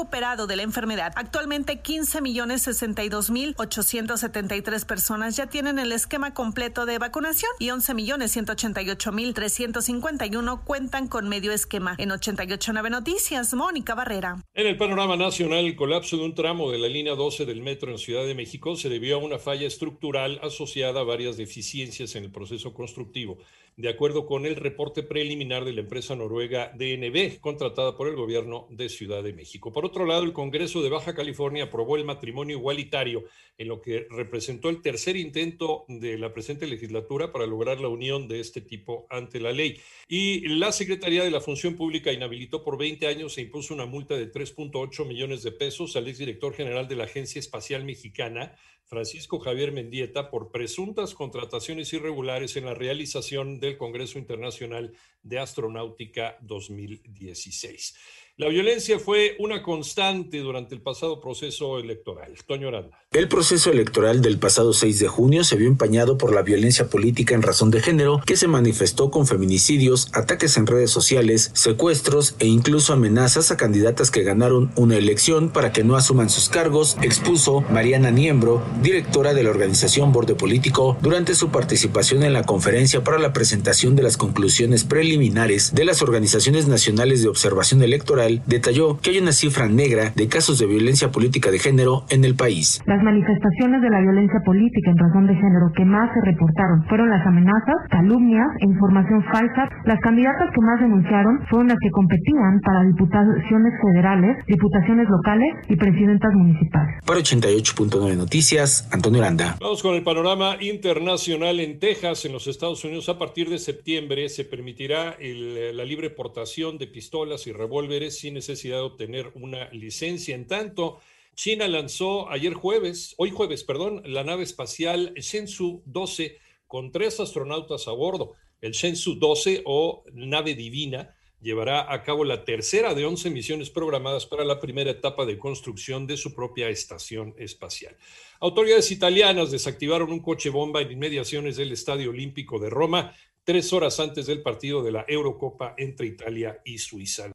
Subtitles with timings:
[0.48, 1.12] de la enfermedad.
[1.16, 7.72] Actualmente 15 millones 62 mil 873 personas ya tienen el esquema completo de vacunación y
[7.72, 11.96] 11 millones 188 mil 351 cuentan con medio esquema.
[11.98, 14.44] En 889 Noticias, Mónica Barrera.
[14.54, 17.92] En el panorama nacional, el colapso de un tramo de la línea 12 del metro
[17.92, 22.26] en Ciudad de México se debió a una falla estructural asociada a varias deficiencias en
[22.26, 23.40] el proceso constructivo
[23.78, 28.66] de acuerdo con el reporte preliminar de la empresa noruega DNB, contratada por el gobierno
[28.72, 29.72] de Ciudad de México.
[29.72, 34.08] Por otro lado, el Congreso de Baja California aprobó el matrimonio igualitario, en lo que
[34.10, 39.06] representó el tercer intento de la presente legislatura para lograr la unión de este tipo
[39.12, 39.80] ante la ley.
[40.08, 44.16] Y la Secretaría de la Función Pública inhabilitó por 20 años e impuso una multa
[44.16, 48.56] de 3.8 millones de pesos al exdirector general de la Agencia Espacial Mexicana,
[48.88, 54.94] Francisco Javier Mendieta por presuntas contrataciones irregulares en la realización del Congreso Internacional
[55.24, 57.96] de Astronáutica 2016.
[58.40, 62.36] La violencia fue una constante durante el pasado proceso electoral.
[62.46, 62.70] Toño.
[63.12, 67.34] El proceso electoral del pasado 6 de junio se vio empañado por la violencia política
[67.34, 72.46] en razón de género que se manifestó con feminicidios, ataques en redes sociales, secuestros e
[72.46, 77.62] incluso amenazas a candidatas que ganaron una elección para que no asuman sus cargos, expuso
[77.72, 83.18] Mariana Niembro, directora de la organización Borde Político, durante su participación en la conferencia para
[83.18, 89.12] la presentación de las conclusiones preliminares de las organizaciones nacionales de observación electoral detalló que
[89.12, 92.82] hay una cifra negra de casos de violencia política de género en el país.
[92.86, 97.10] Las manifestaciones de la violencia política en razón de género que más se reportaron fueron
[97.10, 99.70] las amenazas, calumnias e información falsa.
[99.86, 105.76] Las candidatas que más denunciaron fueron las que competían para diputaciones federales, diputaciones locales y
[105.76, 107.04] presidentas municipales.
[107.06, 109.58] Para 88.9 Noticias, Antonio Aranda.
[109.60, 113.10] Vamos con el panorama internacional en Texas, en los Estados Unidos.
[113.10, 118.78] A partir de septiembre se permitirá la libre portación de pistolas y revólveres sin necesidad
[118.78, 120.36] de obtener una licencia.
[120.36, 121.00] En tanto,
[121.36, 127.88] China lanzó ayer jueves, hoy jueves, perdón, la nave espacial Shenzhou 12 con tres astronautas
[127.88, 128.34] a bordo.
[128.60, 134.26] El Shenzhou 12 o nave divina llevará a cabo la tercera de 11 misiones programadas
[134.26, 137.96] para la primera etapa de construcción de su propia estación espacial.
[138.40, 143.14] Autoridades italianas desactivaron un coche bomba en inmediaciones del Estadio Olímpico de Roma
[143.44, 147.32] tres horas antes del partido de la Eurocopa entre Italia y Suiza.